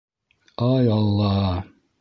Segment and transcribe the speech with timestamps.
[0.69, 1.31] -Ай, алла!